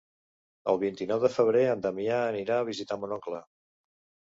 [0.71, 3.45] El vint-i-nou de febrer en Damià anirà a visitar mon oncle.